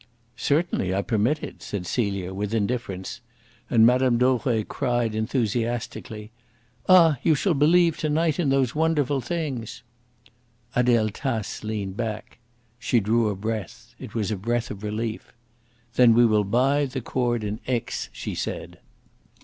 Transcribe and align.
"Certainly 0.37 0.95
I 0.95 1.03
permit 1.03 1.43
it," 1.43 1.61
said 1.61 1.85
Celia, 1.85 2.33
with 2.33 2.55
indifference; 2.55 3.21
and 3.69 3.85
Mme. 3.85 4.17
Dauvray 4.17 4.63
cried 4.63 5.13
enthusiastically: 5.13 6.31
"Ah, 6.89 7.19
you 7.21 7.35
shall 7.35 7.53
believe 7.53 7.97
to 7.99 8.09
night 8.09 8.39
in 8.39 8.49
those 8.49 8.73
wonderful 8.73 9.21
things!" 9.21 9.83
Adele 10.75 11.09
Tace 11.11 11.63
leaned 11.63 11.97
back. 11.97 12.39
She 12.79 12.99
drew 12.99 13.29
a 13.29 13.35
breath. 13.35 13.93
It 13.99 14.15
was 14.15 14.31
a 14.31 14.37
breath 14.37 14.71
of 14.71 14.81
relief. 14.83 15.33
"Then 15.93 16.15
we 16.15 16.25
will 16.25 16.45
buy 16.45 16.85
the 16.87 17.01
cord 17.01 17.43
in 17.43 17.59
Aix," 17.67 18.09
she 18.11 18.33
said. 18.33 18.79